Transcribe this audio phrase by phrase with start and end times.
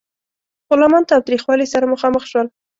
[0.69, 2.47] غلامان تاوتریخوالي سره مخامخ شول.